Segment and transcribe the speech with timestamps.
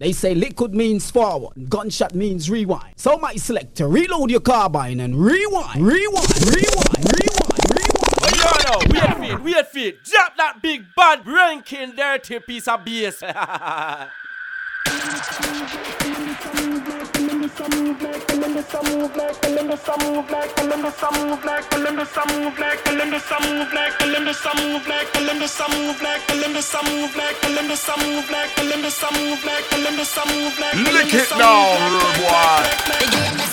[0.00, 2.94] They say liquid means forward, gunshot means rewind.
[2.96, 7.98] So my selector, reload your carbine and rewind, rewind, rewind, rewind, rewind.
[8.22, 10.04] Oh, you know, wait it, wait it.
[10.04, 13.24] Drop that big bad ranking dirty piece of bass.
[30.92, 31.28] Lick it
[31.94, 33.47] little boy.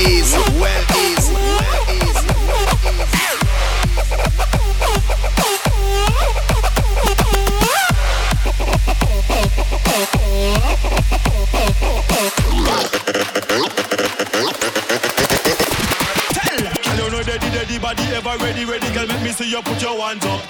[0.00, 3.32] Easy, well easy, well easy, well easy.
[16.96, 18.92] You know daddy, daddy body ever ready, ready.
[18.92, 20.40] Girl, make me see you put your hands up.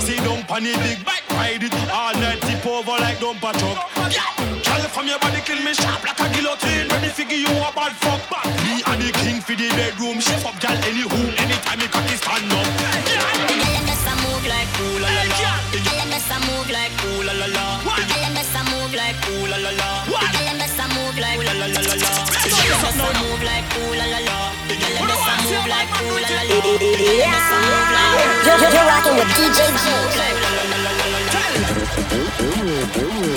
[0.00, 4.55] See, don't panic, big bike, ride it all night, tip over like dumper truck.
[4.66, 6.88] Girl, from your body kill me sharp like a guillotine.
[6.90, 8.46] Ready figure you a bad fuck back.
[8.66, 10.18] Me and the king for the bedroom.
[10.20, 12.66] Shift up, girl, any room, anytime you cocky stand up.
[12.66, 15.62] The girl that's a move like ooh la la la.
[15.70, 17.66] The girl that's a move like ooh la la la.
[17.86, 19.88] The girl that's a move like ooh la la la.
[20.06, 22.10] The girl that's a move like ooh la la la la la.
[22.42, 24.50] The girl that's a move like ooh la la la.
[24.66, 26.58] The girl that's a move like ooh la la la.
[26.58, 29.86] The girl that's a move like ooh You're, you're rocking with DJ G.
[30.18, 31.30] like la la la la la la.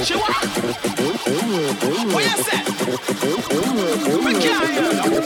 [0.03, 0.98] She what?
[1.49, 1.73] You
[2.43, 2.61] say?
[4.23, 5.18] We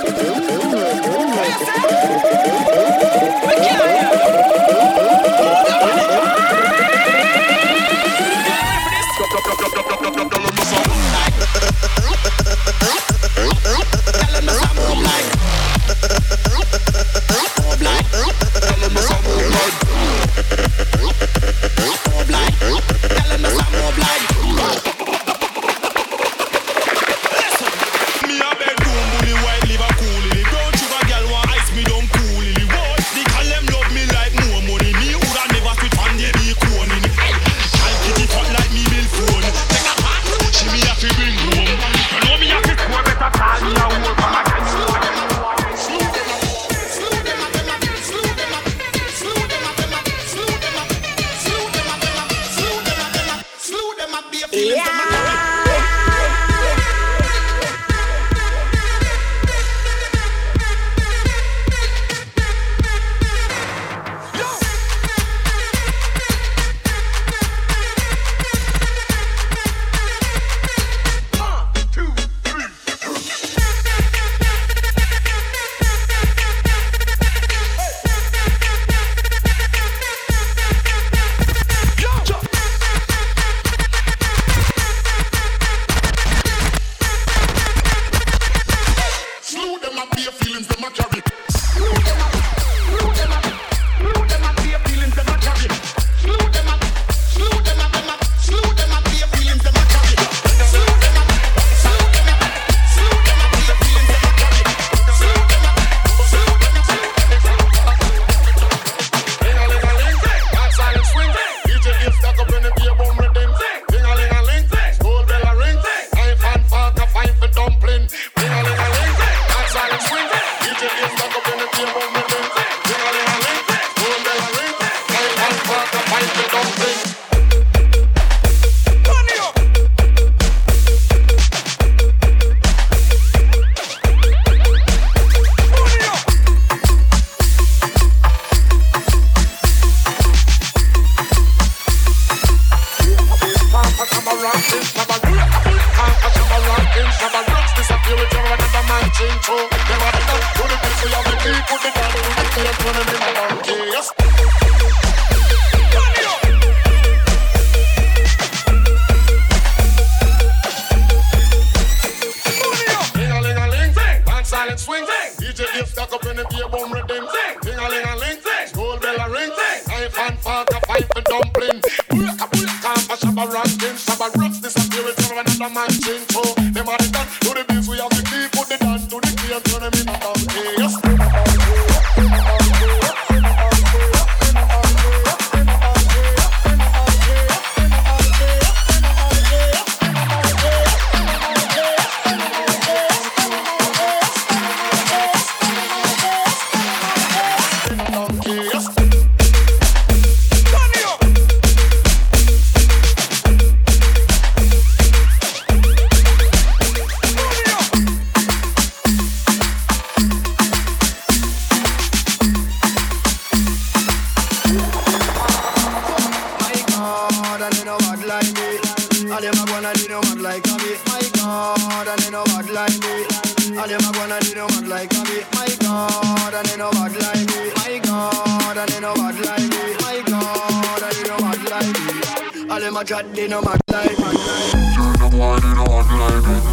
[233.13, 236.63] chat, they no mag like Turn the wine in on like it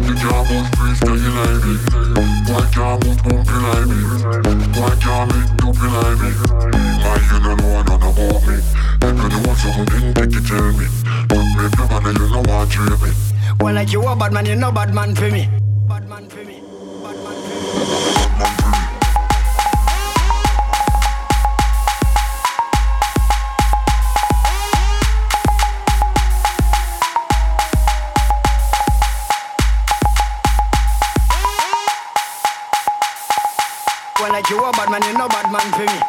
[0.00, 1.80] The jam was priest that you like it
[2.48, 4.08] Why jam was bumpy like it
[4.76, 6.36] Why jam it doopy like it
[7.04, 8.56] Like you don't know none about me.
[9.02, 10.86] Everybody something that you tell me.
[11.28, 13.10] But maybe nobody you know what treat me
[13.60, 15.48] Well like you a bad man, you know bad man for me.
[15.88, 16.59] Bad man for me.
[34.50, 36.00] You a bad man, you no bad man for me.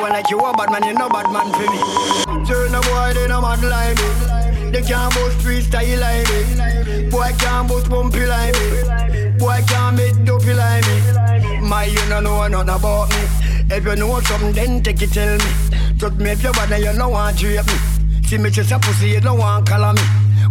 [0.00, 2.44] Well, like you a bad man, you no bad man for me.
[2.44, 4.41] Turn a boy, they no mad like me.
[4.72, 7.10] They can't bust freestyle like me.
[7.10, 9.38] Boy can't bust bumpy like me.
[9.38, 11.60] Boy can't make dopey like me.
[11.60, 13.42] My, you no know nothing about me.
[13.70, 15.98] If you know something, then take it tell me.
[15.98, 17.92] Touch me if you then you no want to me.
[18.26, 20.02] See me just a pussy, you don't want color me.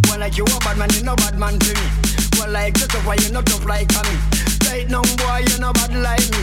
[0.08, 1.86] Well, like you a bad man, you no bad man to me.
[2.38, 4.16] Well, like you tough, why you not tough like me.
[4.68, 6.42] Right now, boy, you no bad like me.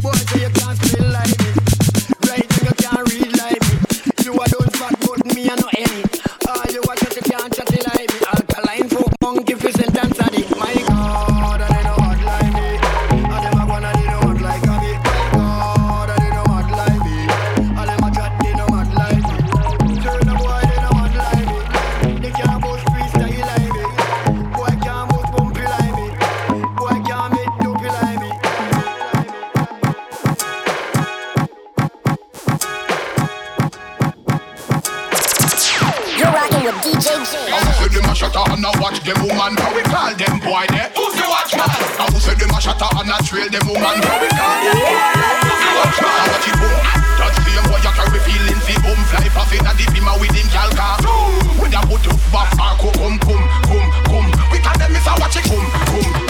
[0.00, 1.50] Boy, so you can't spell like me.
[2.28, 3.76] Right now, you can't read like me.
[4.24, 6.03] You a don't fat, but me I no any.
[36.94, 40.38] I who say them a shatter and a watch them woman How we call them
[40.38, 40.94] boy there?
[40.94, 41.66] Who's the watchman?
[41.66, 44.78] I who say them a shatter and a trail them woman How we call them?
[45.42, 46.14] Who's the watchman?
[46.14, 46.78] I watch it boom
[47.18, 50.34] That same boy you carry feeling fi boom Fly past in a the bima with
[50.38, 51.02] him gal car
[51.58, 55.18] With a put up back or come come come come We call them miss a
[55.18, 56.23] watch it come come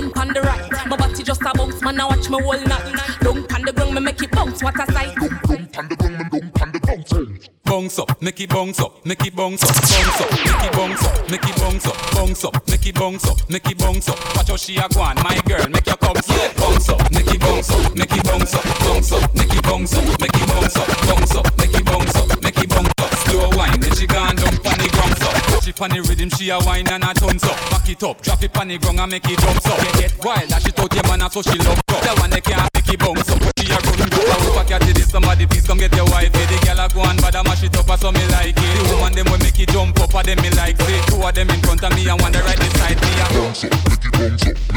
[0.00, 0.86] then on the right.
[0.86, 2.00] My body just a bounce, man.
[2.00, 3.18] I watch me whole night.
[3.20, 4.62] Don't on the ground, me make it bounce.
[4.62, 5.14] What a sight!
[7.64, 11.06] Bounce up, make it bounce up, make it bounce up, bounce up, make it bounce
[11.06, 14.36] up, make it bounce up, bounce up, make it bounce up, make it bounce up.
[14.36, 16.52] Watch how she a go on, my girl, make your come yeah.
[16.58, 19.94] Bounce up, make it bounce up, make it bounce up, bounce up, make it bounce
[19.94, 20.99] up, make it bounce up,
[25.80, 27.56] pon the rhythm, she a wine and a tons up.
[27.72, 29.80] Back it up, drop it pon the ground and make it jump up.
[29.80, 32.04] Get, get wild, that she out your man, so she love up.
[32.04, 33.40] That one they can't make it bounce up.
[33.56, 35.00] She a run up, I hope I catch it.
[35.08, 36.28] Somebody please come get your wife.
[36.36, 38.72] The girl a go and bad mash it up, so me like it.
[38.76, 41.00] The woman them will make it jump up, and them me like say.
[41.08, 43.10] Two of them in front of me and one the right beside me.
[43.16, 44.69] a bounce up, make it bounce up,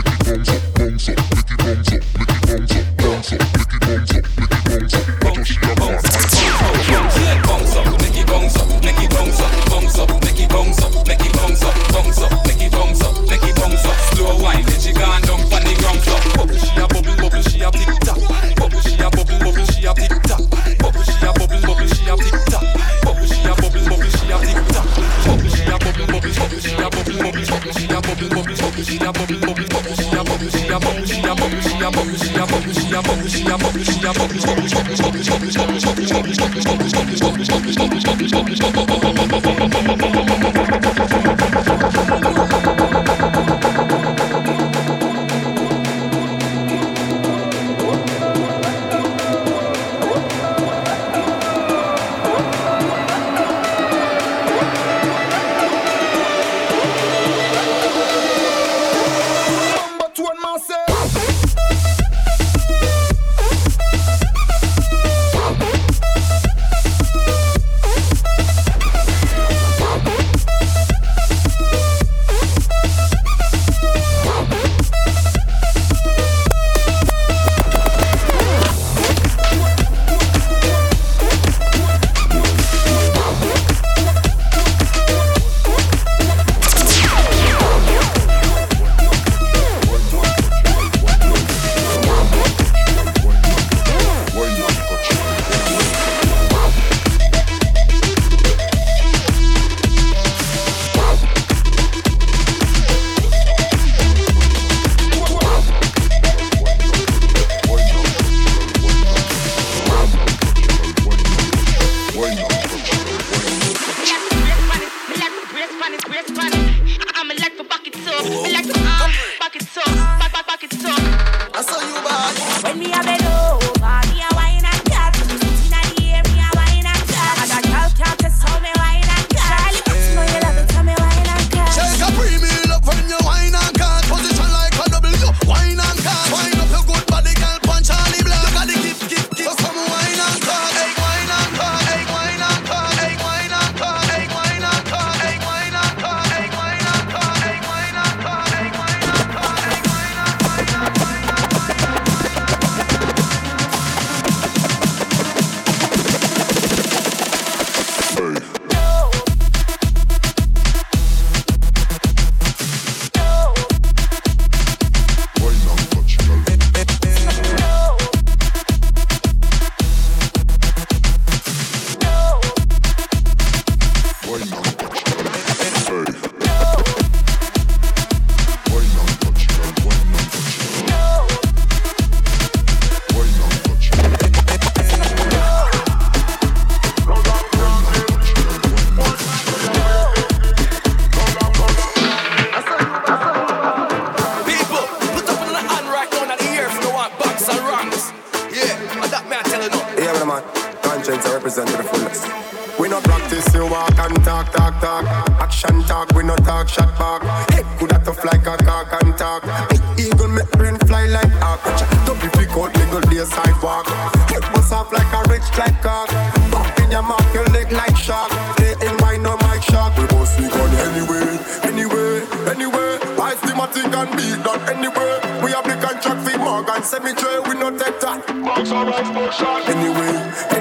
[201.43, 202.79] represent to the fullest.
[202.79, 205.03] We not practice, you walk and talk, talk, talk.
[205.43, 207.21] Action talk, we not talk, shot back.
[207.51, 209.43] Hey, could have fly like a cock and talk.
[209.43, 211.59] Hey, eagle make brain fly like hawk.
[212.07, 213.87] Don't be freak out, legal day sidewalk.
[214.31, 216.07] Head bust off like a rich like cock.
[216.49, 218.31] Back in your mouth, your leg like shark.
[218.55, 219.97] Stay in my no mic shark.
[219.97, 221.27] We both speak on anyway,
[221.67, 223.03] anyway, anyway.
[223.19, 225.19] I see my thing and beat done anyway?
[225.43, 228.23] We have the contract for Morgan Cemetery, we not take that.
[228.43, 229.67] Box alright, box shot.
[229.67, 230.52] Anyway.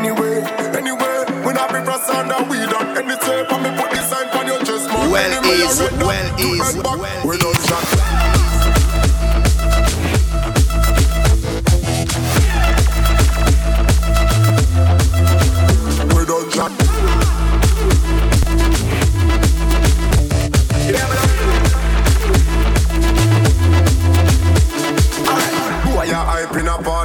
[5.44, 7.26] easy, well easy, well.
[7.26, 8.31] We're not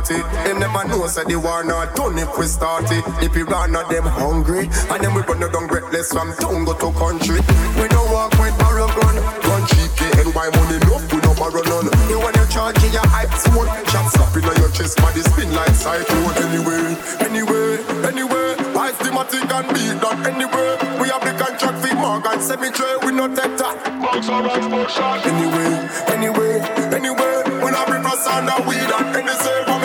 [0.07, 0.21] party.
[0.47, 3.03] Them never know say the war not done if we start it.
[3.21, 6.73] If we run out, them hungry, and then we run down breathless from town go
[6.73, 7.39] to country.
[7.79, 10.33] We don't walk with barrel gun, gun GKN.
[10.33, 11.89] Why money no, we don't borrow none.
[12.09, 15.75] You when you charge your hype phone, shots up in your chest, body spin like
[15.75, 16.35] cyclone.
[16.47, 20.69] Anyway, anyway, anyway, life's thematic and beat done anyway.
[20.99, 23.75] We have the contract for Morgan Cemetery, we not take that.
[24.01, 25.25] Box or box, box shot.
[25.25, 25.71] Anyway,
[26.07, 26.59] anyway,
[26.95, 27.33] anyway,
[27.63, 29.76] we not bring us under weed and any save.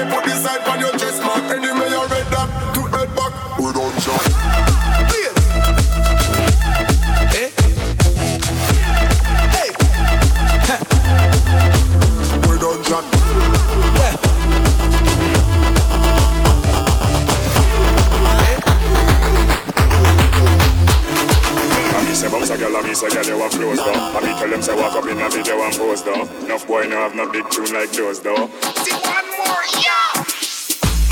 [25.92, 26.44] pose though.
[26.44, 28.48] Enough boy now have no big tune like those though.
[28.84, 30.24] See one more, yeah.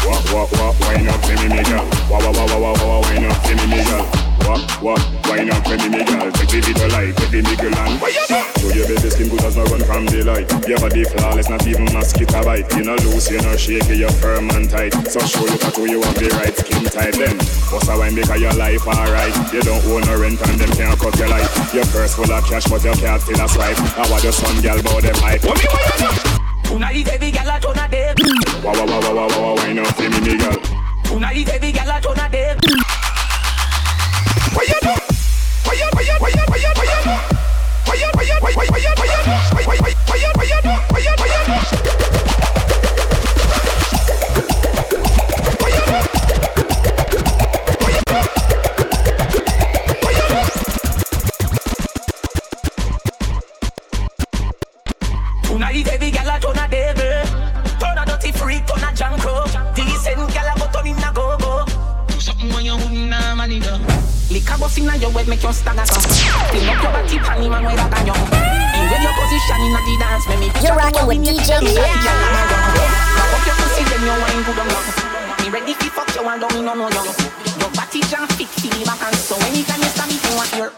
[0.04, 1.84] Wah wah wah, wine up to me, me girl.
[2.08, 4.06] Wah wah wah wah wah, wine up to me, me girl.
[4.46, 4.96] Wah wah,
[5.28, 6.32] wine up to me, me girl.
[6.32, 8.00] Take the video light, take the nigga land.
[8.60, 10.48] So your baby skin good as no run from daylight.
[10.66, 12.72] Your body flawless, not even mosquito bite.
[12.76, 14.94] You no loose, you no shaky, you firm and tight.
[15.12, 17.14] So show you who you have the right skin tight.
[17.20, 17.36] Them
[17.68, 19.34] what's a wine because your life alright.
[19.52, 21.49] You don't own no rent and them can't cut your life.
[21.72, 23.78] Your purse full of cash, but your can't still a swipe.
[23.96, 25.44] I want your son, girl, bout them hype.
[25.44, 26.68] What me want you do?
[26.68, 28.12] Tonight every gal a turn a day.
[28.64, 30.58] Wow, wow, wow, wow, wow, wow, wine up for me, me girl.
[31.04, 32.89] Tonight every gal a turn a day.
[56.40, 57.24] Turn a devil.
[57.78, 59.44] Turn a dirty freak, turn a jankro.
[59.76, 61.64] Decent gal a go turn in a go go.
[62.08, 63.74] Do something when you wouldn't normally do.
[64.32, 66.00] Liquor go sing and your wet make you stagger so.
[66.50, 68.14] Clean up your body, panty man way back on you.
[68.14, 71.82] And when your position in a the dance, make me You're rocking with DJ Mia.
[71.82, 75.10] Back up your pussy, then you wine good on you.
[75.40, 77.02] Me ready fi fuck you and don't me no no you.
[77.58, 80.52] Your body jam fit fi me back and so anytime you stand me, you want
[80.56, 80.70] your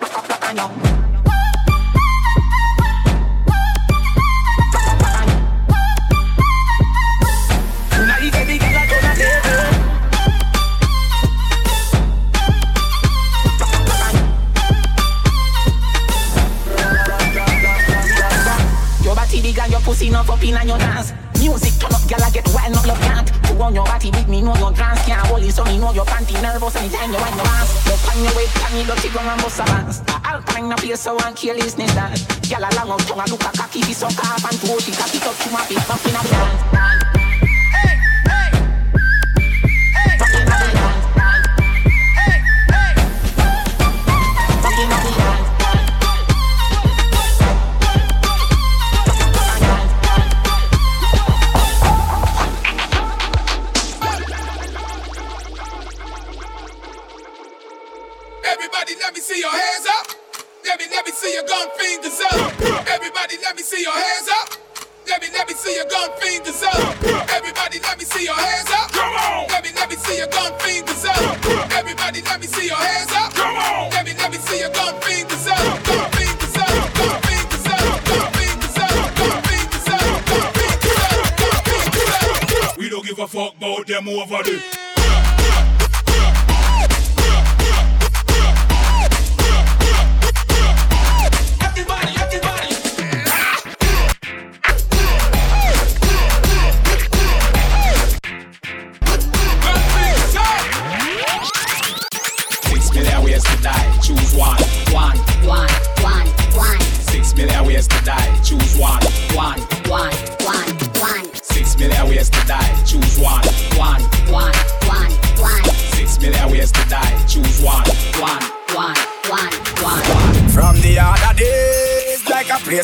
[20.42, 21.12] up in your dance.
[21.38, 23.30] Music turn up, gal a get wild, not love can't.
[23.48, 25.92] You on your body with me, know your trance can't hold it, so me know
[25.92, 27.86] your panty nervous anytime you wind your ass.
[27.86, 30.00] You pan your weight, pan your dirty ground and bust a bounce.
[30.00, 32.24] A alpine a place so one kill his nest dance.
[32.48, 34.92] Gal a long out tongue a look a cocky fi suck off and two she
[34.92, 36.71] cock it up to my feet, up in a dance.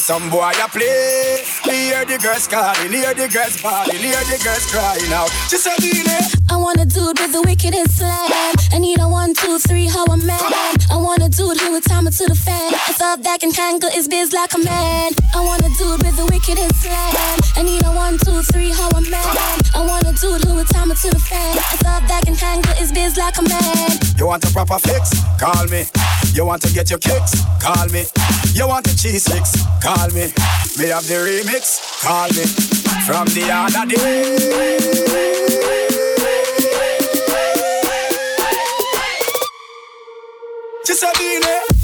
[0.09, 1.45] Some boy I play.
[1.69, 5.29] Me hear the girls calling, hear the girls bawling, hear the girls crying out.
[5.53, 6.09] She said, "Beenie,
[6.49, 8.57] I want a dude with the wickedest slam.
[8.73, 10.41] I need a one, two, three, how a man.
[10.89, 12.73] I want a dude who would time it to the fan.
[12.89, 15.13] I thought that can handle his biz like a man.
[15.37, 17.13] I want a dude with the wickedest slam.
[17.61, 19.37] I need a one, two, three, how a man.
[19.77, 21.53] I want a dude who would time it to the fan.
[21.53, 23.91] I thought that can handle his biz like a man.
[24.17, 25.13] You want a proper fix?
[25.37, 25.85] Call me.
[26.39, 27.35] You want to get your kicks?
[27.61, 28.05] Call me.
[28.55, 29.61] You want the cheese sticks?
[29.83, 30.31] Call me.
[30.79, 32.01] Me have the remix?
[32.01, 32.47] Call me.
[33.05, 34.39] From the other day.
[40.87, 41.78] Just a beanie.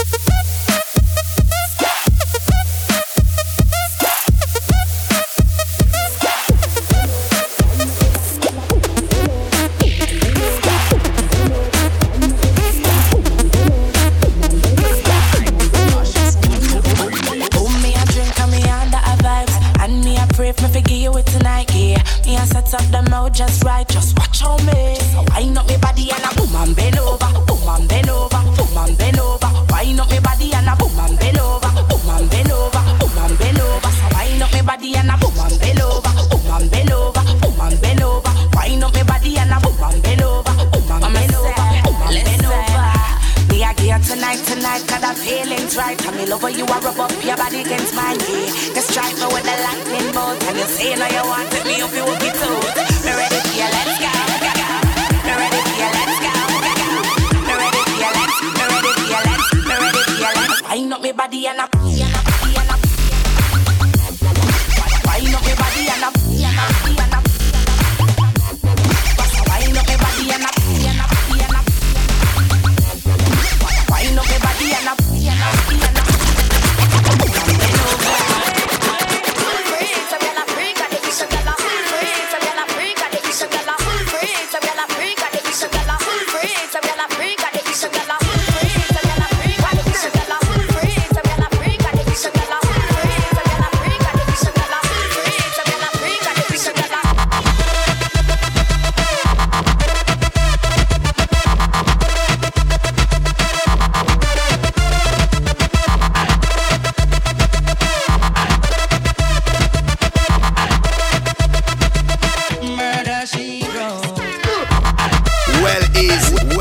[116.09, 116.54] Reis.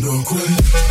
[0.00, 0.87] don't quit.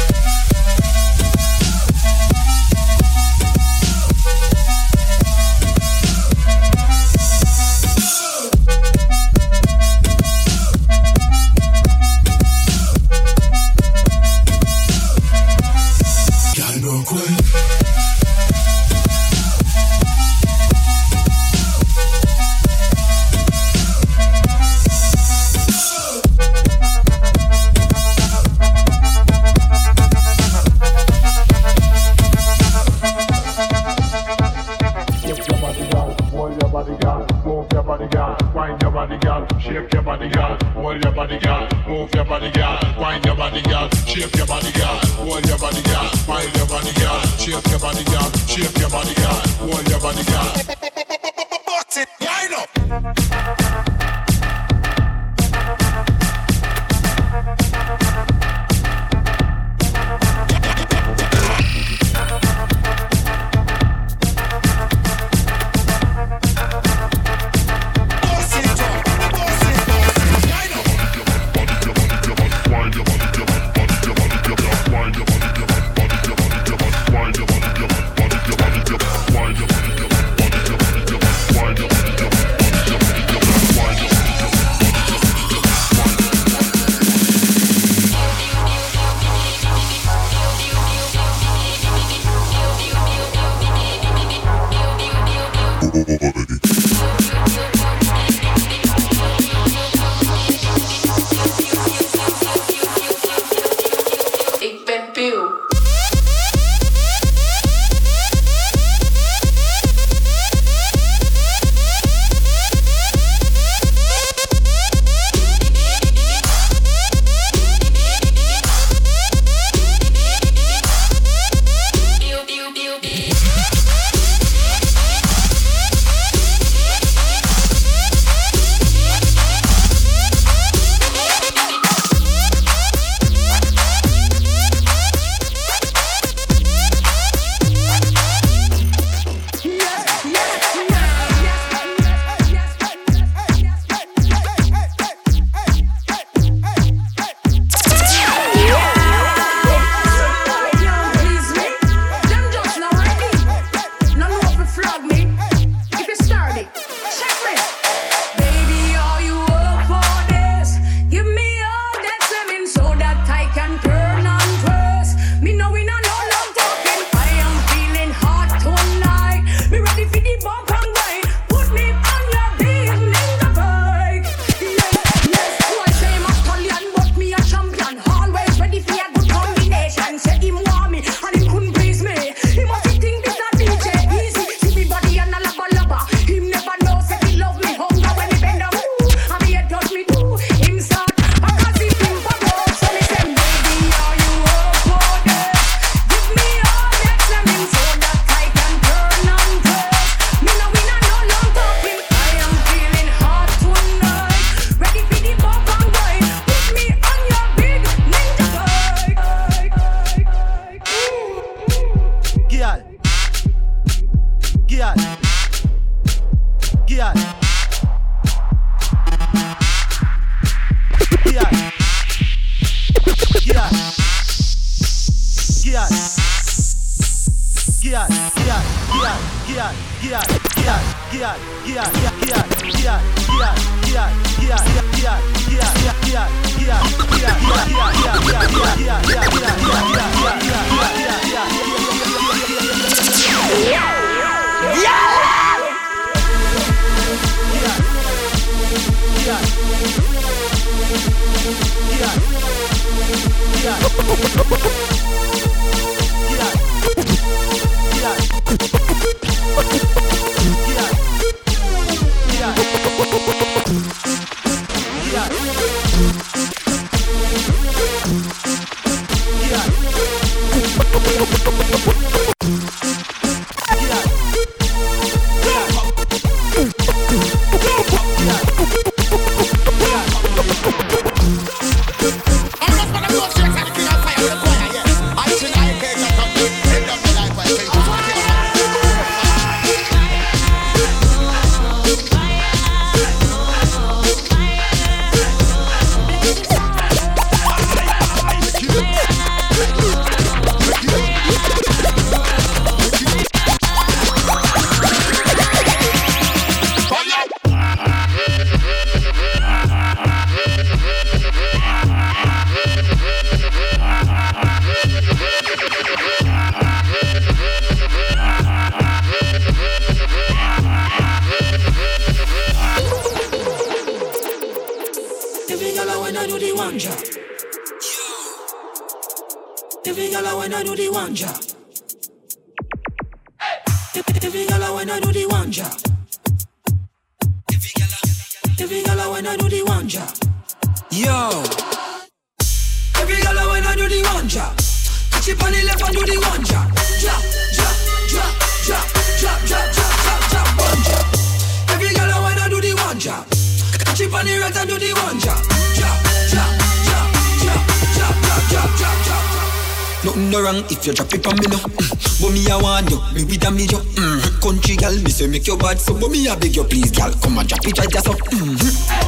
[360.04, 361.58] Nothing no wrong if you drop it on me no.
[361.58, 362.22] Mm.
[362.22, 363.82] But me I want you, me with a me you.
[363.98, 364.42] Mm.
[364.42, 365.98] Country girl, me say make you bad so.
[365.98, 368.14] But me I beg you please, girl, come and drop it right there so.
[368.14, 368.62] Mm.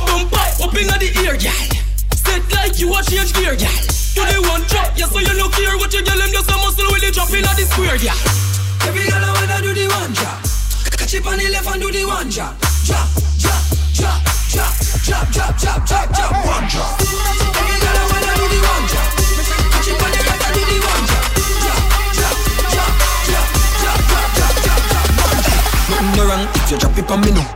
[0.06, 1.54] Bump up inna the ear, gal.
[2.18, 3.70] Set like you a change gear, gal.
[4.18, 6.56] You the one drop, yeah, so you no care what you girl them just a
[6.58, 8.18] muscle with the drop inna the square, gal.
[8.90, 10.42] Every girl I wanna do the one drop.
[10.98, 12.58] Catch it on the left and do the one drop.
[12.90, 13.62] Drop, drop,
[13.94, 14.74] drop, drop,
[15.06, 16.98] drop, drop, drop, drop, drop, one drop.
[16.98, 19.10] Every girl I wanna do the one drop.
[19.70, 20.29] Catch it on the
[25.90, 27.48] nothing wrong if you drop it on me now.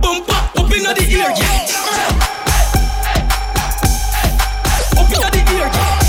[0.00, 1.66] Bumper up inna the ear, yeah.
[4.98, 6.06] Up inna the ear, yeah.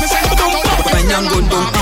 [0.00, 0.38] Me say up
[0.86, 1.79] my nyan gun down.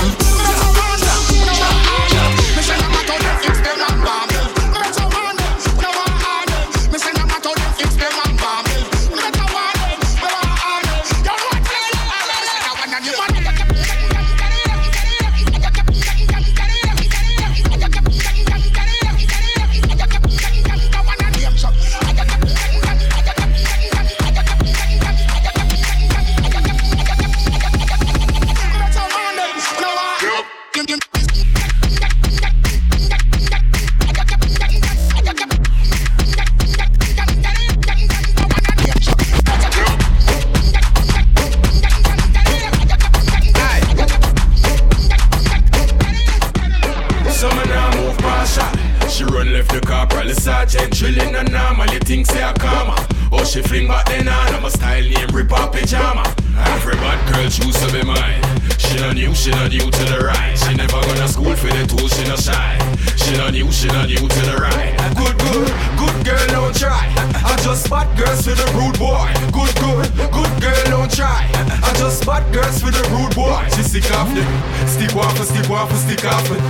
[72.39, 73.51] I girls for the rude boy.
[73.75, 74.47] She stick off it,
[74.87, 76.61] stick off it, stick off it, stick off it.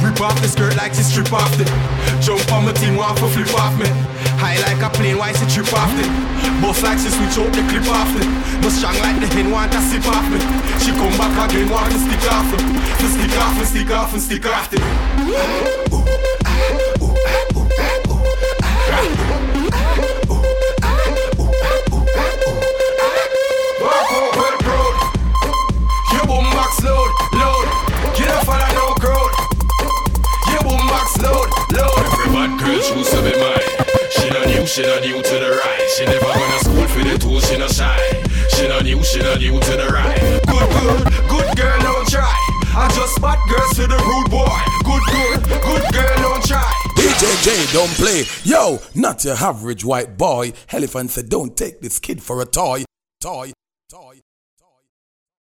[0.00, 1.68] Rip off the skirt like she strip off it.
[2.24, 3.84] Jump on my team, want for flip off me.
[4.40, 6.08] High like a plane, why she trip off it?
[6.64, 8.24] Bust like she switch out the clip off it.
[8.64, 10.40] But strong like the hen, want to sip off me.
[10.80, 12.64] She come back again, want to stick off it.
[13.08, 14.80] Stick off and stick off and stick off it.
[28.28, 29.32] don't follow no crowd.
[30.52, 31.98] You Your max load, load.
[32.12, 33.68] Every bad girl choose to be mine.
[34.14, 35.84] She not new, she not new to the right.
[35.96, 37.98] She never gonna school for the tool, she not shy.
[38.54, 40.20] She not new, she not new to the right.
[40.46, 42.32] Good, good, good girl, don't try.
[42.76, 44.58] I just spot girls to the rude boy.
[44.84, 46.72] Good, good, good girl, don't try.
[46.96, 48.24] DJJ, don't play.
[48.44, 50.52] Yo, not your average white boy.
[50.70, 52.84] Elephant said, don't take this kid for a toy.
[53.20, 53.52] Toy.